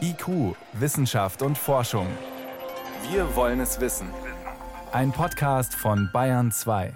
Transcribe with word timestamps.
IQ, 0.00 0.56
Wissenschaft 0.72 1.42
und 1.42 1.56
Forschung. 1.56 2.06
Wir 3.10 3.36
wollen 3.36 3.60
es 3.60 3.80
wissen. 3.80 4.08
Ein 4.90 5.12
Podcast 5.12 5.74
von 5.74 6.10
Bayern 6.12 6.50
2. 6.50 6.92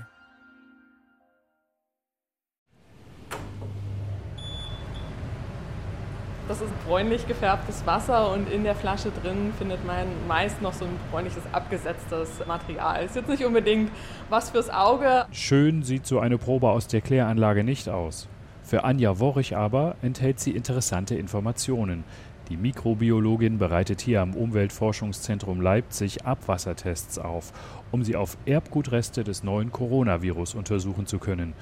Das 6.49 6.61
ist 6.61 6.73
bräunlich 6.87 7.27
gefärbtes 7.29 7.87
Wasser 7.87 8.33
und 8.33 8.51
in 8.51 8.65
der 8.65 8.75
Flasche 8.75 9.11
drin 9.23 9.53
findet 9.57 9.85
man 9.87 10.07
meist 10.27 10.61
noch 10.61 10.73
so 10.73 10.85
ein 10.85 10.99
bräunliches 11.11 11.45
abgesetztes 11.53 12.45
Material. 12.47 13.05
Ist 13.05 13.15
jetzt 13.15 13.29
nicht 13.29 13.45
unbedingt 13.45 13.91
was 14.31 14.51
fürs 14.51 14.69
Auge. 14.69 15.27
Schön 15.31 15.85
sieht 15.85 16.07
so 16.07 16.19
eine 16.19 16.39
Probe 16.39 16.71
aus 16.71 16.89
der 16.89 17.01
Kläranlage 17.01 17.63
nicht 17.63 17.89
aus. 17.89 18.29
Für 18.65 18.83
Anja 18.83 19.21
Worrich 19.21 19.57
aber 19.57 19.97
enthält 20.03 20.41
sie 20.41 20.51
interessante 20.53 21.15
Informationen. 21.15 22.03
Die 22.51 22.59
Mikrobiologin 22.59 23.57
bereitet 23.57 24.03
hier 24.03 24.21
am 24.21 24.35
Umweltforschungszentrum 24.35 25.63
Leipzig 25.63 26.27
Abwassertests 26.27 27.19
auf, 27.19 27.53
um 27.91 28.05
sie 28.05 28.17
auf 28.17 28.37
Erbgutreste 28.45 29.25
des 29.25 29.43
neuen 29.43 29.73
Coronavirus 29.73 30.55
untersuchen 30.55 31.07
zu 31.07 31.19
können. 31.19 31.55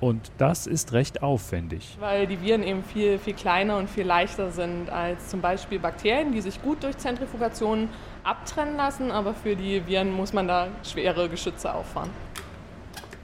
Und 0.00 0.30
das 0.38 0.68
ist 0.68 0.92
recht 0.92 1.24
aufwendig. 1.24 1.96
Weil 1.98 2.28
die 2.28 2.40
Viren 2.40 2.62
eben 2.62 2.84
viel, 2.84 3.18
viel 3.18 3.34
kleiner 3.34 3.78
und 3.78 3.90
viel 3.90 4.06
leichter 4.06 4.52
sind 4.52 4.90
als 4.90 5.28
zum 5.28 5.40
Beispiel 5.40 5.80
Bakterien, 5.80 6.30
die 6.30 6.40
sich 6.40 6.62
gut 6.62 6.84
durch 6.84 6.96
Zentrifugation 6.98 7.88
abtrennen 8.22 8.76
lassen, 8.76 9.10
aber 9.10 9.34
für 9.34 9.56
die 9.56 9.84
Viren 9.88 10.12
muss 10.12 10.32
man 10.32 10.46
da 10.46 10.68
schwere 10.84 11.28
Geschütze 11.28 11.74
auffahren. 11.74 12.10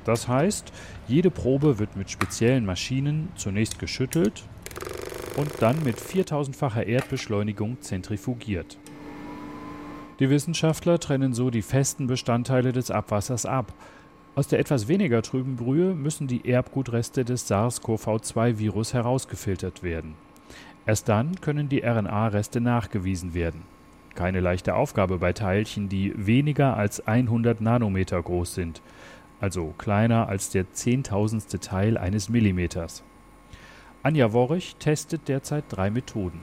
Das 0.04 0.26
heißt, 0.26 0.72
jede 1.06 1.30
Probe 1.30 1.78
wird 1.78 1.94
mit 1.94 2.10
speziellen 2.10 2.66
Maschinen 2.66 3.28
zunächst 3.36 3.78
geschüttelt 3.78 4.42
und 5.36 5.50
dann 5.60 5.82
mit 5.82 5.98
4000-facher 5.98 6.86
Erdbeschleunigung 6.86 7.80
zentrifugiert. 7.80 8.78
Die 10.20 10.30
Wissenschaftler 10.30 11.00
trennen 11.00 11.32
so 11.32 11.50
die 11.50 11.62
festen 11.62 12.06
Bestandteile 12.06 12.72
des 12.72 12.90
Abwassers 12.90 13.46
ab. 13.46 13.72
Aus 14.36 14.46
der 14.48 14.60
etwas 14.60 14.86
weniger 14.88 15.22
trüben 15.22 15.56
Brühe 15.56 15.94
müssen 15.94 16.28
die 16.28 16.48
Erbgutreste 16.48 17.24
des 17.24 17.48
SARS-CoV-2-Virus 17.50 18.94
herausgefiltert 18.94 19.82
werden. 19.82 20.14
Erst 20.86 21.08
dann 21.08 21.40
können 21.40 21.68
die 21.68 21.82
RNA-Reste 21.84 22.60
nachgewiesen 22.60 23.34
werden. 23.34 23.62
Keine 24.14 24.40
leichte 24.40 24.76
Aufgabe 24.76 25.18
bei 25.18 25.32
Teilchen, 25.32 25.88
die 25.88 26.12
weniger 26.16 26.76
als 26.76 27.06
100 27.06 27.60
Nanometer 27.60 28.22
groß 28.22 28.54
sind, 28.54 28.82
also 29.40 29.74
kleiner 29.78 30.28
als 30.28 30.50
der 30.50 30.72
zehntausendste 30.72 31.58
Teil 31.58 31.98
eines 31.98 32.28
Millimeters. 32.28 33.02
Anja 34.04 34.34
Worrich 34.34 34.76
testet 34.76 35.28
derzeit 35.28 35.64
drei 35.70 35.88
Methoden. 35.88 36.38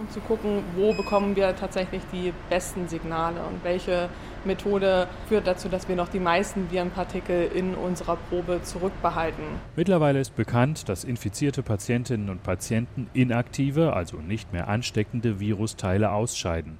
Um 0.00 0.08
zu 0.08 0.18
gucken, 0.20 0.62
wo 0.74 0.94
bekommen 0.94 1.36
wir 1.36 1.54
tatsächlich 1.54 2.00
die 2.10 2.32
besten 2.48 2.88
Signale 2.88 3.44
und 3.44 3.62
welche 3.62 4.08
Methode 4.46 5.06
führt 5.28 5.46
dazu, 5.46 5.68
dass 5.68 5.90
wir 5.90 5.94
noch 5.94 6.08
die 6.08 6.20
meisten 6.20 6.70
Virenpartikel 6.70 7.50
in 7.54 7.74
unserer 7.74 8.16
Probe 8.16 8.62
zurückbehalten. 8.62 9.44
Mittlerweile 9.76 10.20
ist 10.20 10.36
bekannt, 10.36 10.88
dass 10.88 11.04
infizierte 11.04 11.62
Patientinnen 11.62 12.30
und 12.30 12.42
Patienten 12.42 13.08
inaktive, 13.12 13.92
also 13.92 14.16
nicht 14.16 14.54
mehr 14.54 14.66
ansteckende 14.66 15.40
Virusteile 15.40 16.12
ausscheiden. 16.12 16.78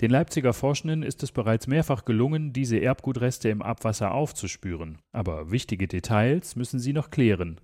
Den 0.00 0.10
Leipziger 0.10 0.52
Forschenden 0.52 1.04
ist 1.04 1.22
es 1.22 1.30
bereits 1.30 1.68
mehrfach 1.68 2.04
gelungen, 2.06 2.52
diese 2.52 2.78
Erbgutreste 2.78 3.50
im 3.50 3.62
Abwasser 3.62 4.10
aufzuspüren. 4.10 4.98
Aber 5.12 5.52
wichtige 5.52 5.86
Details 5.86 6.56
müssen 6.56 6.80
sie 6.80 6.92
noch 6.92 7.12
klären. 7.12 7.60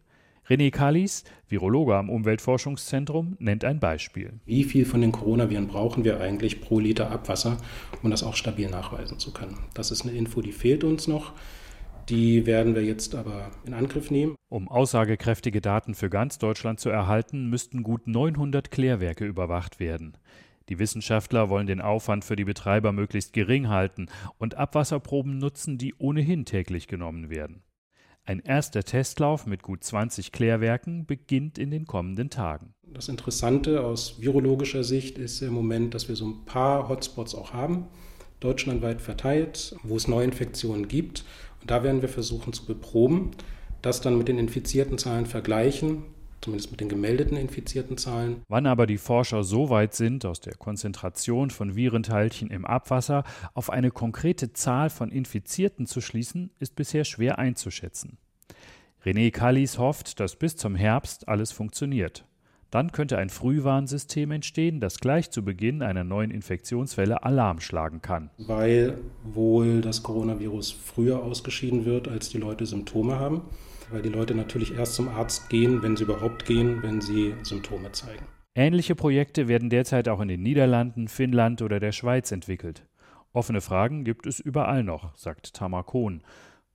René 0.53 0.71
Kallis, 0.71 1.25
Virologe 1.49 1.97
am 1.97 2.11
Umweltforschungszentrum, 2.11 3.37
nennt 3.39 3.65
ein 3.65 3.81
Beispiel. 3.81 4.35
Wie 4.45 4.65
viel 4.65 4.85
von 4.85 5.01
den 5.01 5.11
Coronaviren 5.11 5.67
brauchen 5.67 6.05
wir 6.05 6.21
eigentlich 6.21 6.61
pro 6.61 6.79
Liter 6.79 7.11
Abwasser, 7.11 7.57
um 8.03 8.11
das 8.11 8.23
auch 8.23 8.37
stabil 8.37 8.69
nachweisen 8.69 9.19
zu 9.19 9.33
können? 9.33 9.57
Das 9.73 9.91
ist 9.91 10.03
eine 10.03 10.13
Info, 10.13 10.43
die 10.43 10.53
fehlt 10.53 10.85
uns 10.85 11.09
noch. 11.09 11.33
Die 12.11 12.45
werden 12.45 12.75
wir 12.75 12.85
jetzt 12.85 13.15
aber 13.15 13.51
in 13.65 13.73
Angriff 13.73 14.11
nehmen. 14.11 14.35
Um 14.51 14.69
aussagekräftige 14.69 15.63
Daten 15.63 15.95
für 15.95 16.11
ganz 16.11 16.37
Deutschland 16.37 16.81
zu 16.81 16.91
erhalten, 16.91 17.49
müssten 17.49 17.83
gut 17.83 18.07
900 18.07 18.71
Klärwerke 18.71 19.25
überwacht 19.25 19.81
werden. 19.81 20.19
Die 20.69 20.79
Wissenschaftler 20.79 21.49
wollen 21.49 21.67
den 21.67 21.81
Aufwand 21.81 22.27
für 22.27 22.37
die 22.37 22.45
Betreiber 22.45 22.93
möglichst 22.93 23.33
gering 23.33 23.71
halten 23.71 24.09
und 24.37 24.59
Abwasserproben 24.59 25.39
nutzen, 25.39 25.79
die 25.79 25.95
ohnehin 25.97 26.45
täglich 26.45 26.89
genommen 26.89 27.31
werden. 27.31 27.63
Ein 28.25 28.39
erster 28.39 28.85
Testlauf 28.85 29.47
mit 29.47 29.65
gut 29.65 29.83
20 29.83 30.31
Klärwerken 30.31 31.07
beginnt 31.07 31.59
in 31.59 31.73
den 31.73 31.87
kommenden 31.87 32.31
Tagen. 32.31 32.75
Das 32.85 33.09
Interessante 33.09 33.83
aus 33.83 34.21
virologischer 34.21 34.85
Sicht 34.85 35.19
ist 35.19 35.43
im 35.43 35.53
Moment, 35.53 35.95
dass 35.95 36.09
wir 36.09 36.15
so 36.15 36.27
ein 36.27 36.45
paar 36.45 36.89
Hotspots 36.89 37.35
auch 37.35 37.53
haben, 37.53 37.89
deutschlandweit 38.39 39.01
verteilt, 39.01 39.75
wo 39.83 39.97
es 39.97 40.07
Neuinfektionen 40.07 40.87
gibt. 40.87 41.25
Und 41.61 41.71
da 41.71 41.83
werden 41.83 42.01
wir 42.01 42.09
versuchen 42.09 42.53
zu 42.53 42.65
beproben, 42.65 43.33
das 43.81 44.01
dann 44.01 44.19
mit 44.19 44.29
den 44.29 44.39
infizierten 44.39 44.99
Zahlen 44.99 45.27
vergleichen 45.27 46.05
zumindest 46.43 46.71
mit 46.71 46.81
den 46.81 46.89
gemeldeten 46.89 47.37
infizierten 47.37 47.97
Zahlen. 47.97 48.43
Wann 48.49 48.67
aber 48.67 48.87
die 48.87 48.99
Forscher 48.99 49.45
so 49.45 49.71
weit 49.71 49.95
sind, 49.95 50.27
aus 50.27 50.41
der 50.41 50.55
Konzentration 50.55 51.51
von 51.51 51.77
Virenteilchen 51.77 52.51
im 52.51 52.65
Abwasser 52.65 53.25
auf 53.55 53.71
eine 53.71 53.91
konkrete 53.91 54.53
Zahl 54.53 54.91
von 54.91 55.11
Infizierten 55.11 55.87
zu 55.87 56.01
schließen, 56.01 56.51
ist 56.59 56.77
bisher 56.77 57.05
schwer 57.05 57.39
einzuschätzen. 57.39 58.19
René 59.05 59.31
Kallis 59.31 59.79
hofft, 59.79 60.21
dass 60.21 60.37
bis 60.37 60.57
zum 60.57 60.75
Herbst 60.75 61.29
alles 61.29 61.51
funktioniert. 61.51 62.25
Dann 62.73 62.91
könnte 62.91 63.19
ein 63.19 63.31
Frühwarnsystem 63.31 64.33
entstehen, 64.33 64.81
das 64.81 64.99
gleich 64.99 65.31
zu 65.31 65.45
Beginn 65.45 65.83
einer 65.83 66.03
neuen 66.03 66.33
Infektionswelle 66.33 67.23
Alarm 67.23 67.61
schlagen 67.61 68.03
kann. 68.03 68.31
Weil 68.39 68.99
wohl 69.23 69.81
das 69.81 70.03
Coronavirus 70.03 70.73
früher 70.73 71.23
ausgeschieden 71.23 71.85
wird, 71.85 72.09
als 72.09 72.31
die 72.31 72.39
Leute 72.39 72.67
Symptome 72.67 73.21
haben 73.21 73.43
weil 73.93 74.03
die 74.03 74.09
Leute 74.09 74.35
natürlich 74.35 74.75
erst 74.75 74.95
zum 74.95 75.09
Arzt 75.09 75.49
gehen, 75.51 75.83
wenn 75.83 75.97
sie 75.97 76.05
überhaupt 76.05 76.47
gehen, 76.47 76.83
wenn 76.83 77.01
sie 77.01 77.35
Symptome 77.43 77.93
zeigen. 77.93 78.25
Ähnliche 78.55 78.95
Projekte 78.95 79.49
werden 79.49 79.71
derzeit 79.71 80.09
auch 80.09 80.21
in 80.21 80.29
den 80.29 80.43
Niederlanden, 80.43 81.09
Finnland 81.09 81.63
oder 81.63 81.79
der 81.79 81.93
Schweiz 81.93 82.33
entwickelt. 82.33 82.87
Offene 83.33 83.61
Fragen 83.61 84.05
gibt 84.05 84.27
es 84.27 84.41
überall 84.41 84.83
noch, 84.83 85.17
sagt 85.17 85.55
Tamar 85.55 85.85
Kohn. 85.85 86.23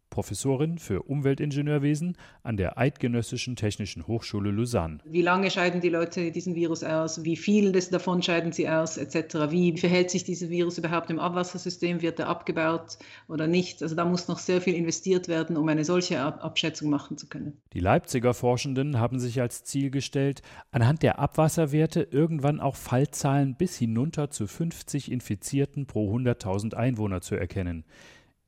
Professorin 0.09 0.77
für 0.77 1.03
Umweltingenieurwesen 1.03 2.17
an 2.43 2.57
der 2.57 2.77
Eidgenössischen 2.77 3.55
Technischen 3.55 4.07
Hochschule 4.07 4.51
Lausanne. 4.51 4.99
Wie 5.05 5.21
lange 5.21 5.51
scheiden 5.51 5.81
die 5.81 5.89
Leute 5.89 6.31
diesen 6.31 6.55
Virus 6.55 6.83
aus? 6.83 7.23
Wie 7.23 7.35
viel 7.35 7.71
davon 7.71 8.21
scheiden 8.21 8.51
sie 8.51 8.67
aus, 8.67 8.97
etc.? 8.97 9.51
Wie 9.51 9.77
verhält 9.77 10.09
sich 10.09 10.23
dieser 10.23 10.49
Virus 10.49 10.77
überhaupt 10.77 11.09
im 11.09 11.19
Abwassersystem? 11.19 12.01
Wird 12.01 12.19
er 12.19 12.27
abgebaut 12.27 12.97
oder 13.27 13.47
nicht? 13.47 13.83
Also 13.83 13.95
da 13.95 14.05
muss 14.05 14.27
noch 14.27 14.39
sehr 14.39 14.61
viel 14.61 14.75
investiert 14.75 15.27
werden, 15.27 15.57
um 15.57 15.67
eine 15.67 15.85
solche 15.85 16.19
Abschätzung 16.19 16.89
machen 16.89 17.17
zu 17.17 17.27
können. 17.27 17.61
Die 17.73 17.79
Leipziger 17.79 18.33
Forschenden 18.33 18.99
haben 18.99 19.19
sich 19.19 19.41
als 19.41 19.63
Ziel 19.63 19.91
gestellt, 19.91 20.41
anhand 20.71 21.03
der 21.03 21.19
Abwasserwerte 21.19 22.07
irgendwann 22.09 22.59
auch 22.59 22.75
Fallzahlen 22.75 23.55
bis 23.55 23.77
hinunter 23.77 24.29
zu 24.29 24.47
50 24.47 25.11
Infizierten 25.11 25.85
pro 25.85 26.15
100.000 26.15 26.73
Einwohner 26.73 27.21
zu 27.21 27.35
erkennen. 27.35 27.85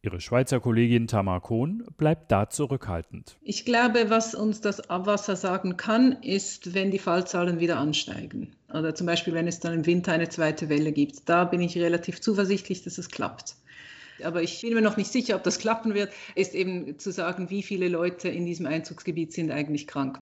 Ihre 0.01 0.21
Schweizer 0.21 0.61
Kollegin 0.61 1.07
Tamar 1.07 1.41
Kohn 1.41 1.83
bleibt 1.97 2.31
da 2.31 2.49
zurückhaltend. 2.49 3.37
Ich 3.41 3.65
glaube, 3.65 4.09
was 4.09 4.33
uns 4.33 4.61
das 4.61 4.89
Abwasser 4.89 5.35
sagen 5.35 5.75
kann, 5.75 6.13
ist, 6.21 6.73
wenn 6.73 6.89
die 6.89 6.99
Fallzahlen 6.99 7.59
wieder 7.59 7.77
ansteigen. 7.79 8.55
Oder 8.69 8.95
zum 8.95 9.07
Beispiel, 9.07 9.33
wenn 9.33 9.45
es 9.45 9.59
dann 9.59 9.73
im 9.73 9.85
Winter 9.85 10.13
eine 10.13 10.29
zweite 10.29 10.69
Welle 10.69 10.93
gibt. 10.93 11.27
Da 11.27 11.43
bin 11.43 11.59
ich 11.59 11.77
relativ 11.77 12.21
zuversichtlich, 12.21 12.81
dass 12.83 12.97
es 12.97 13.09
klappt. 13.09 13.55
Aber 14.23 14.41
ich 14.41 14.61
bin 14.61 14.73
mir 14.73 14.81
noch 14.81 14.95
nicht 14.95 15.11
sicher, 15.11 15.35
ob 15.35 15.43
das 15.43 15.59
klappen 15.59 15.93
wird, 15.93 16.13
ist 16.33 16.55
eben 16.55 16.97
zu 16.97 17.11
sagen, 17.11 17.49
wie 17.49 17.63
viele 17.63 17.89
Leute 17.89 18.29
in 18.29 18.45
diesem 18.45 18.67
Einzugsgebiet 18.67 19.33
sind 19.33 19.51
eigentlich 19.51 19.85
krank. 19.85 20.17